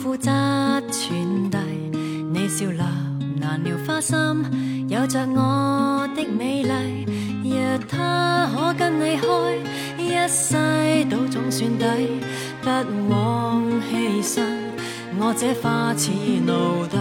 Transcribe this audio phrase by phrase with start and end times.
[0.00, 1.58] 负责传递。
[2.32, 2.86] 你笑纳
[3.38, 4.16] 难了花心，
[4.88, 7.04] 有着我的美丽。
[7.44, 9.26] 若他可跟你开，
[9.98, 10.56] 一世
[11.10, 11.84] 都总算抵。
[12.62, 12.68] 不
[13.10, 14.42] 枉牺牲，
[15.18, 16.10] 我这花似
[16.46, 16.96] 奴隶。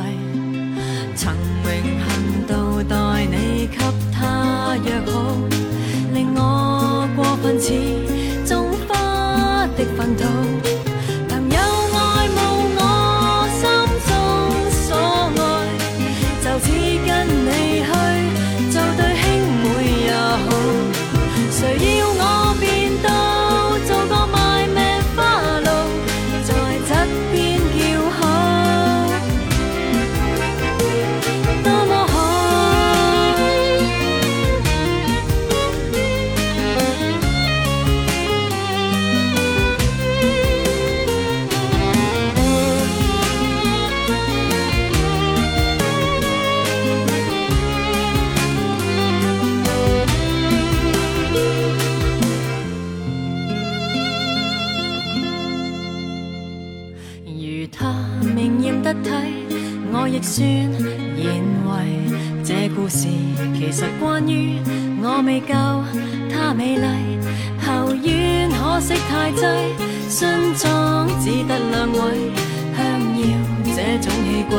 [1.16, 1.72] 曾荣
[2.04, 2.10] 幸
[2.48, 3.78] 到待你给
[4.12, 5.14] 他约好，
[6.14, 7.74] 令我过分似
[60.30, 61.26] 算认
[61.66, 61.74] 为
[62.44, 63.08] 这故事
[63.56, 64.60] 其实关于
[65.02, 65.56] 我未够
[66.32, 66.86] 她美丽，
[67.66, 69.42] 后院可惜太挤，
[70.08, 71.98] 新装只得两位，
[72.78, 72.80] 香
[73.18, 73.26] 要
[73.76, 74.54] 这种气鬼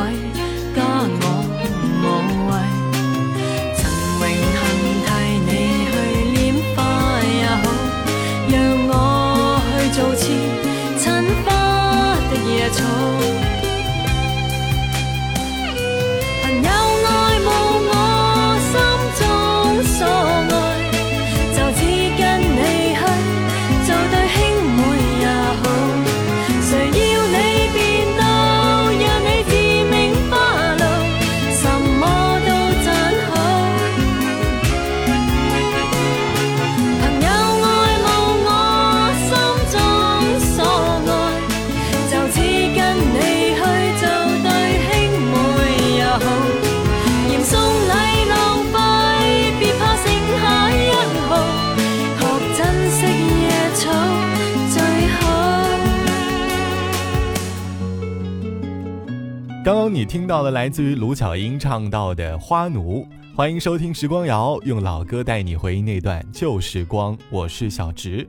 [59.91, 67.17] 你听到了来自于卢巧音唱到的《花奴》，欢迎收听时光谣，用老歌带你回忆那段旧时光。
[67.29, 68.25] 我是小直，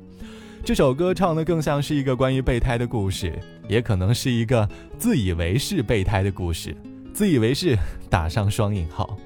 [0.64, 4.68] 这首歌唱的更像是一个关于备胎的故事，也可能是一个
[4.98, 6.76] 自以为是备胎的故事。
[7.14, 7.78] 自以为是
[8.10, 9.16] 打上双引号，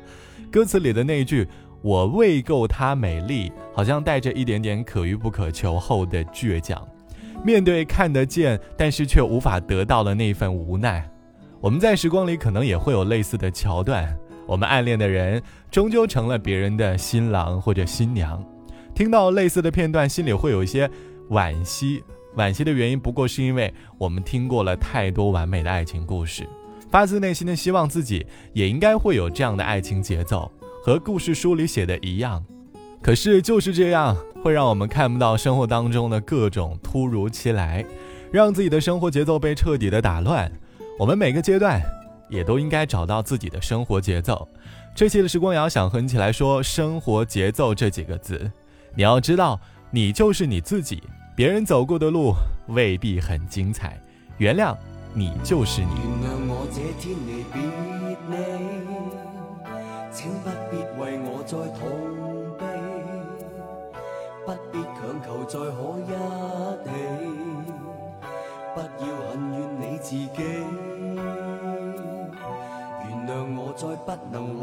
[0.53, 1.49] 歌词里的那句
[1.81, 6.87] “我未够她美丽”，好像带着一点点可遇不可求后的倔强，
[7.43, 11.09] 面对看得见但是却无法得到的那份无奈。
[11.66, 14.16] 我们在时光里可能也会有类似的桥段，
[14.47, 18.41] 我们暗恋的人终究成了别人的新郎或者新娘。
[18.94, 20.88] 听到类似的片段，心里会有一些
[21.31, 22.04] 惋惜。
[22.37, 26.47] 惋惜的原因不过是因为我们听过了太多完美的爱情故事，
[26.88, 30.48] 发自内心的希望自己也应该会有这样的爱情节奏，
[30.84, 32.44] 和故事书里写的一样。
[33.03, 37.84] 可是就是这样，会让我们看不到生活当中的各种突如其来，
[38.31, 40.48] 让自己的生活节奏被彻底的打乱。
[40.99, 41.79] 我们每个阶段
[42.29, 44.49] 也都应该找到自己的生活节奏。
[44.95, 48.51] 这期的时光瑶想和你一起来说“生活节奏”这几个字。
[48.95, 51.03] 你要知道，你就是你自己，
[51.37, 52.33] 别人走过的路
[52.69, 54.01] 未必很精彩。
[54.39, 54.75] 原谅
[55.12, 55.91] 你就是你。
[60.11, 61.87] 请不必为我再痛
[62.59, 62.65] 悲，
[64.47, 65.96] 不必强求再可
[74.33, 74.56] 再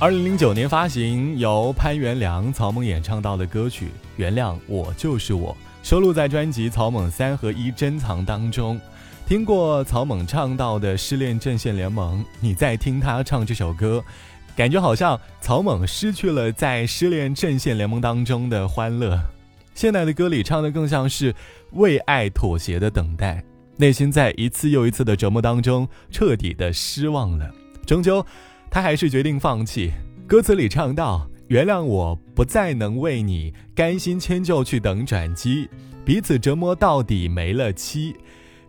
[0.00, 3.84] 二零零九年发行，由潘元良、曹猛演唱到的歌曲
[4.16, 5.52] 《原谅我就是我》，
[5.86, 8.80] 收录在专辑《曹猛三合一珍藏》当中。
[9.26, 14.02] 听过曹猛唱到的《失恋阵线联盟》，你再听他唱这首歌，
[14.56, 19.20] 感觉好像曹猛失去了在失恋阵线联盟当中的欢乐。
[19.74, 21.34] 现在的歌里唱的更像是
[21.72, 23.44] 为爱妥协的等待，
[23.76, 27.50] 内心在一次又一次的折磨当中彻底的失望了，
[27.86, 28.24] 终究。
[28.70, 29.92] 他还是决定放弃。
[30.26, 35.68] 歌词里唱到：“原谅我不再能为你甘心迁就去等转机，
[36.04, 38.14] 彼此折磨到底没了期，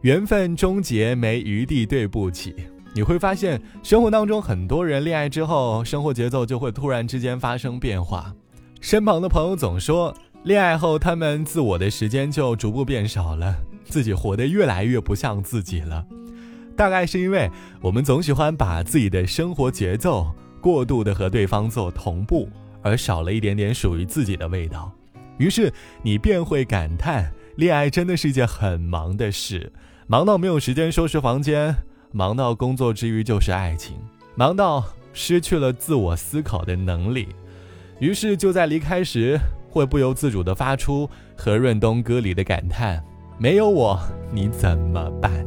[0.02, 2.56] 缘分终结没余地对不起。”
[2.94, 8.36] 你会发现，生活当中很多人恋爱之后，生活节奏就会突然之间发生变化。
[8.82, 10.14] 身旁的朋友总说，
[10.44, 13.56] 恋爱后他们自我的时间就逐步变少了，
[13.86, 16.06] 自己活得越来越不像自己了。
[16.82, 17.48] 大概是因为
[17.80, 22.50] 我们总喜欢把自己的生活节奏过度的和对方做同步，
[22.82, 24.92] 而少了一点点属于自己的味道。
[25.38, 29.72] 于是你便会感叹，恋爱真的是一件很忙的事，
[30.08, 31.76] 忙到没有时间收拾房间，
[32.12, 33.96] 忙到工作之余就是爱情，
[34.34, 34.84] 忙到
[35.14, 37.28] 失去了自我思考的能力。
[38.00, 41.08] 于是就在离开时，会不由自主地发出
[41.38, 43.04] 何润东歌里的感叹
[43.38, 44.00] ：“没有我，
[44.32, 45.46] 你怎么办？”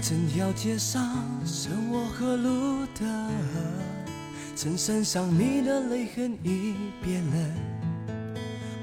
[0.00, 1.02] 整条街上
[1.44, 3.30] 剩我和路灯，
[4.54, 7.36] 衬衫上你的泪痕已变了。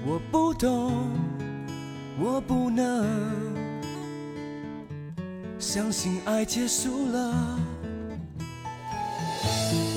[0.06, 1.10] 我不懂，
[2.20, 3.08] 我不能
[5.58, 7.60] 相信爱结束了。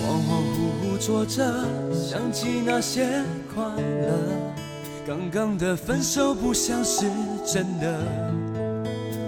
[0.01, 3.23] 恍恍惚惚坐着，想起那些
[3.55, 4.09] 快乐，
[5.07, 7.11] 刚刚的分手不像是
[7.45, 8.03] 真的。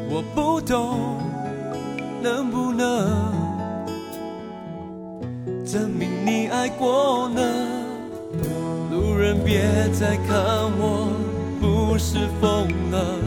[0.09, 1.21] 我不懂，
[2.23, 3.33] 能不能
[5.65, 7.41] 证明你爱过呢？
[8.91, 9.63] 路人别
[9.93, 10.37] 再看
[10.79, 11.09] 我，
[11.61, 13.19] 不是疯了，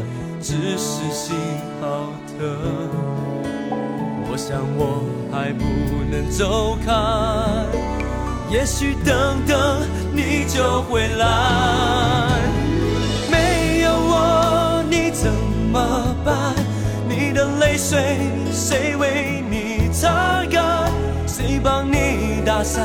[0.41, 1.35] 只是心
[1.81, 2.39] 好疼。
[4.29, 5.63] 我想我还不
[6.11, 6.91] 能走开，
[8.51, 12.39] 也许等等你就回来。
[13.31, 15.31] 没有我你怎
[15.71, 16.12] 么
[17.73, 17.73] 办？
[17.73, 20.91] 你的泪水谁为你擦干？
[21.25, 22.83] 谁帮你打伞，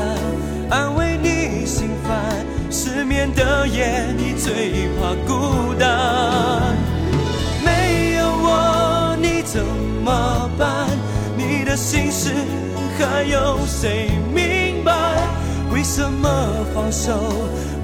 [0.69, 2.45] 安慰你心烦？
[2.71, 6.75] 失眠的夜，你最怕孤单。
[7.63, 9.63] 没有我你怎
[10.03, 10.87] 么办？
[11.37, 12.31] 你的心事
[12.97, 14.91] 还有谁明白？
[15.71, 16.29] 为什么
[16.73, 17.13] 放手？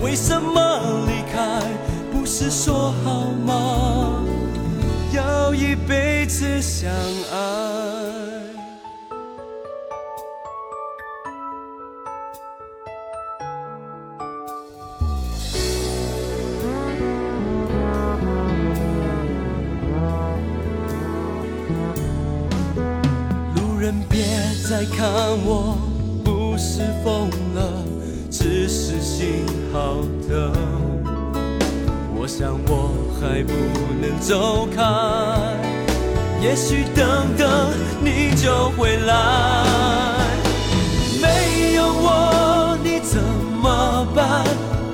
[0.01, 1.61] 为什么离开？
[2.11, 4.24] 不是说好吗？
[5.15, 6.91] 要一辈子相
[7.31, 7.37] 爱。
[23.55, 24.25] 路人别
[24.69, 25.07] 再看
[25.45, 25.77] 我，
[26.25, 27.83] 不是疯了，
[28.29, 30.51] 只是心好疼。
[32.17, 32.91] 我想我
[33.21, 33.53] 还不
[34.01, 34.83] 能走开，
[36.41, 39.13] 也许等等你就回来。
[41.21, 44.43] 没有我你怎么办？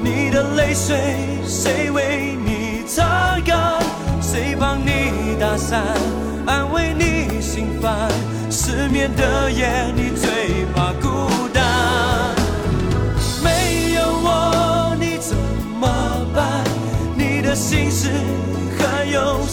[0.03, 0.97] 你的泪水
[1.45, 3.79] 谁为你擦干？
[4.21, 5.83] 谁帮你打伞，
[6.45, 8.09] 安慰你心烦？
[8.49, 9.91] 失眠的夜，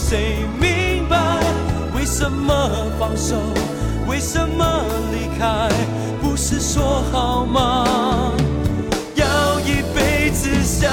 [0.09, 1.38] 谁明白？
[1.95, 2.55] 为什么
[2.99, 3.37] 放手？
[4.07, 5.69] 为什么离开？
[6.23, 8.33] 不是说好吗？
[9.15, 10.91] 要一辈子相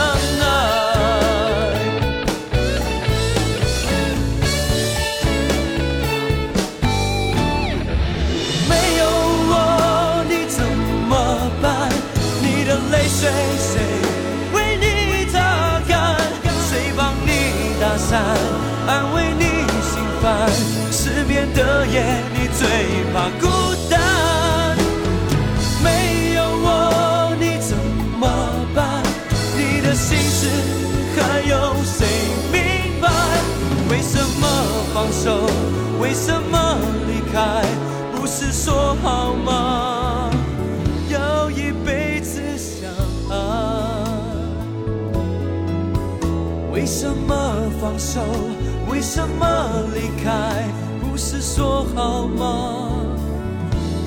[48.89, 49.45] 为什么
[49.93, 50.63] 离开？
[51.01, 52.89] 不是说好吗？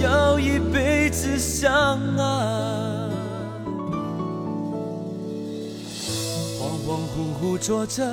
[0.03, 2.23] 要一辈子相爱。
[6.59, 8.05] 恍恍惚惚坐着，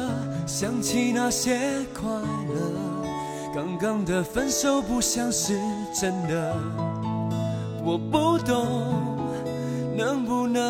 [0.46, 2.24] 想起那些快乐。
[3.54, 5.58] 刚刚的分手不像是
[5.94, 6.56] 真的，
[7.84, 8.66] 我不懂，
[9.96, 10.64] 能不能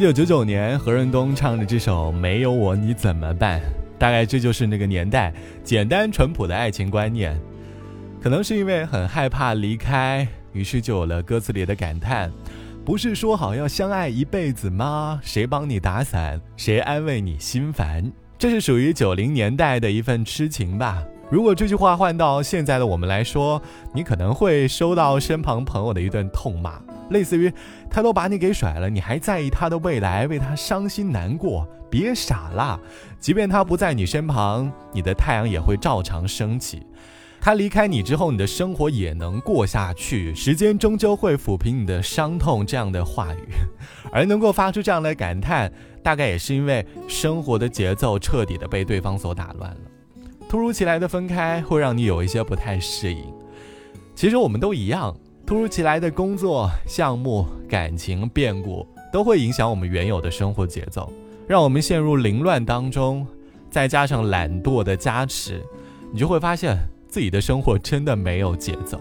[0.00, 3.60] 一九九九年，何润东唱的这首《没有我你怎么办》，
[3.98, 5.30] 大概这就是那个年代
[5.62, 7.38] 简单淳朴的爱情观念。
[8.18, 12.32] 可能是因为很害怕离开，于是就有了歌词里的感叹
[12.82, 15.20] ：“不是说好要相爱一辈子吗？
[15.22, 16.40] 谁帮你打伞？
[16.56, 21.04] 谁安慰你心烦？”这是属于九零年代的一份痴情吧。
[21.30, 23.62] 如果这句话换到现在的我们来说，
[23.94, 27.52] 你可能会收到身旁朋友的一顿痛骂，类似于
[27.88, 31.64] “他都把你给甩了，你还在意他的未来，为他伤心难过？
[31.88, 32.80] 别傻了，
[33.20, 36.82] 即便他不在你身旁，你的太阳也会照常升起。”
[37.40, 40.34] 他离开你之后，你的生活也能过下去。
[40.34, 43.48] 时间终究会抚平你的伤痛，这样的话语，
[44.12, 45.72] 而能够发出这样的感叹，
[46.02, 49.89] 大概也是因为生活的节奏彻底的被对方所打乱了。
[50.50, 53.22] 突如其来的分开会让你有一些不太适应。
[54.16, 55.16] 其实我们都一样，
[55.46, 61.08] 突如其来的工作项目、感情变故都会影响我们原有的生活节奏，
[61.46, 63.24] 让我们陷入凌乱当中。
[63.70, 65.64] 再加上懒惰的加持，
[66.12, 66.76] 你就会发现。
[67.08, 69.00] 自己的生活真的没有节奏。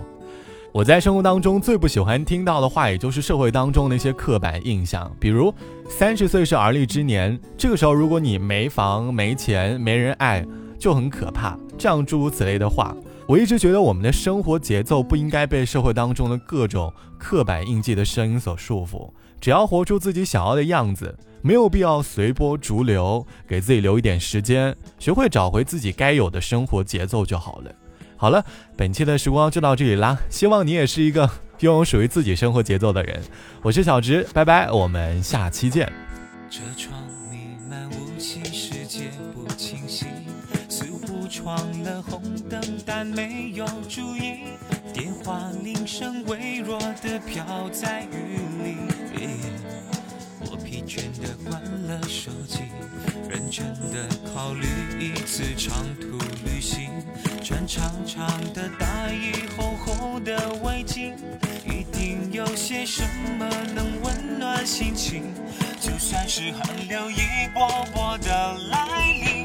[0.71, 5.53] 我在生活当中最不喜欢听到的话，也就是社会当中那些刻板印象，比如
[5.87, 10.43] 三十岁是而立之年，这个时候如果你没房、没钱、没人爱，
[10.79, 11.57] 就很可怕。
[11.77, 12.95] 这样诸如此类的话，
[13.27, 27.71] 我一直觉得我们的生活节奏不应该被社会当中的各种刻板印记的声音所束缚，只要活出自己想要的样子，没有必要随波逐流，给自己留一点时间，学会找回自己该有的生活节奏就好了。
[28.17, 28.43] 好了，
[28.75, 30.17] 本期的时光就到这里啦。
[30.29, 33.21] 希望你也是一个拥有属于自己生活节奏的人。
[33.61, 35.89] 我是小直，拜拜，我们下期见。
[36.49, 38.41] 车窗弥漫雾气，
[43.05, 44.57] 没有注意。
[44.93, 48.77] 电话铃声微弱的飘在雨里，
[50.49, 52.59] 我疲倦的关了手机，
[53.29, 54.67] 认真的考虑
[54.99, 56.89] 一次长途旅行。
[57.43, 61.13] 穿长长的大衣，厚厚的围巾，
[61.65, 63.03] 一定有些什
[63.37, 65.23] 么能温暖心情。
[65.79, 69.38] 就算是寒流一波波的来临，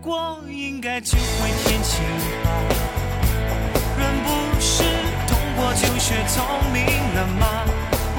[0.00, 2.04] 过应该就会天晴
[2.44, 2.46] 吧。
[3.98, 4.84] 人不是
[5.26, 7.64] 痛过就学聪明了吗？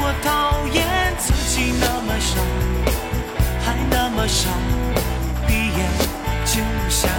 [0.01, 0.77] 我讨厌
[1.17, 2.39] 自己那么傻，
[3.65, 4.49] 还那么傻，
[5.47, 5.79] 闭眼
[6.45, 7.09] 就想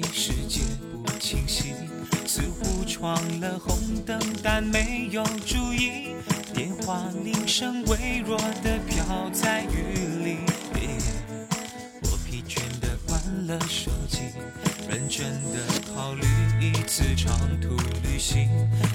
[0.00, 0.60] 世界
[1.04, 1.74] 不清晰，
[2.26, 6.14] 似乎闯了红灯，但没有注意。
[6.54, 10.36] 电话铃声微弱的飘在雨里，
[12.04, 14.20] 我疲倦的关了手机，
[14.88, 15.58] 认真的
[15.94, 16.22] 考虑
[16.58, 18.48] 一次长途旅行，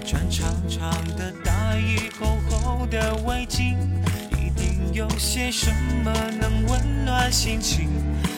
[0.03, 3.75] 穿长长的大衣，厚厚的围巾，
[4.31, 5.71] 一定有些什
[6.03, 7.89] 么能温暖心情。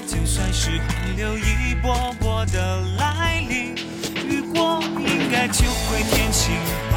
[0.10, 3.76] 就算是寒流一波波的来临，
[4.28, 6.89] 雨过应该就会天晴。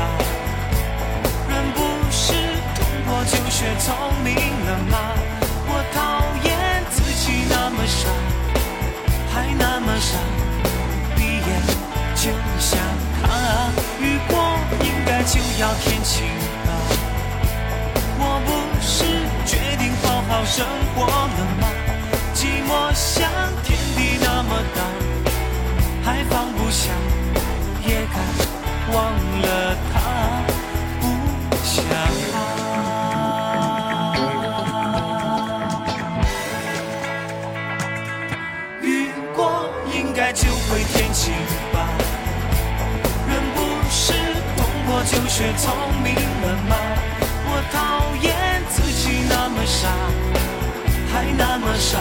[51.72, 51.98] 还那么傻，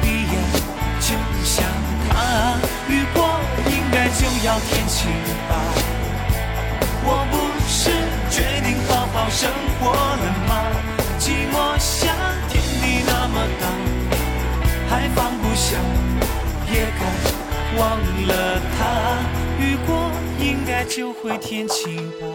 [0.00, 0.32] 闭眼
[1.00, 1.08] 就
[1.44, 1.64] 想
[2.08, 2.12] 他。
[2.88, 3.18] 雨过
[3.66, 5.10] 应该就要天晴
[5.48, 5.52] 吧？
[7.02, 7.34] 我不
[7.66, 7.90] 是
[8.30, 10.50] 决定好好生活了吗？
[11.18, 12.14] 寂寞像
[12.48, 13.66] 天地那么大，
[14.88, 15.76] 还放不下，
[16.72, 17.02] 也该
[17.80, 17.82] 忘
[18.28, 18.78] 了他。
[19.58, 22.26] 雨过应该就会天晴吧？